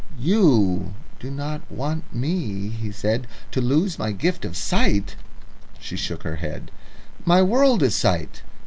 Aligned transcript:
"You 0.17 0.95
do 1.19 1.29
not 1.29 1.71
want 1.71 2.11
me," 2.11 2.69
he 2.69 2.91
said, 2.91 3.27
"to 3.51 3.61
lose 3.61 3.99
my 3.99 4.11
gift 4.11 4.45
of 4.45 4.57
sight?" 4.57 5.15
She 5.79 5.95
shook 5.95 6.23
her 6.23 6.37
head. 6.37 6.71
"My 7.23 7.43
world 7.43 7.83
is 7.83 7.93
sight." 7.93 8.41